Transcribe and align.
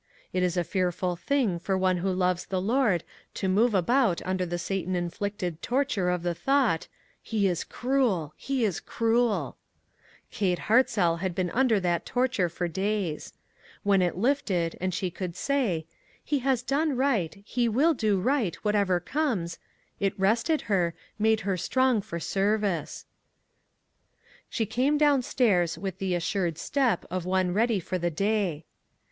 It 0.33 0.41
is 0.41 0.57
a 0.57 0.63
fearful 0.63 1.15
thing 1.15 1.59
for 1.59 1.77
one 1.77 1.97
who 1.97 2.11
loves 2.11 2.47
the 2.47 2.59
Lord 2.59 3.03
to 3.35 3.47
move 3.47 3.75
about 3.75 4.19
under 4.25 4.47
the 4.47 4.57
Satan 4.57 4.95
inflicted 4.95 5.61
torture 5.61 6.09
of 6.09 6.23
the 6.23 6.33
thought:" 6.33 6.87
He 7.21 7.47
is 7.47 7.63
cruel! 7.63 8.33
He 8.35 8.65
is 8.65 8.79
cruel!" 8.79 9.57
Kate 10.31 10.57
Hartzell 10.57 11.19
had 11.19 11.35
been 11.35 11.51
under 11.51 11.79
that 11.81 12.03
torture 12.07 12.49
for 12.49 12.67
days. 12.67 13.33
When 13.83 14.01
it 14.01 14.17
lifted, 14.17 14.75
and 14.81 14.91
she 14.91 15.11
could 15.11 15.35
say: 15.35 15.85
"He 16.23 16.39
has 16.39 16.63
done 16.63 16.97
right, 16.97 17.39
he 17.45 17.69
will 17.69 17.93
do 17.93 18.19
right, 18.19 18.55
whatever 18.65 18.99
comes," 18.99 19.59
it 19.99 20.19
rested 20.19 20.61
her, 20.61 20.95
made 21.19 21.41
her 21.41 21.57
strong 21.57 22.01
for 22.01 22.19
'service. 22.19 23.05
She 24.49 24.65
came 24.65 24.97
down 24.97 25.21
stairs 25.21 25.77
with 25.77 25.99
the 25.99 26.15
assured 26.15 26.57
step 26.57 27.05
of 27.11 27.23
one 27.27 27.53
ready 27.53 27.79
for 27.79 27.99
the 27.99 28.09
day. 28.09 28.65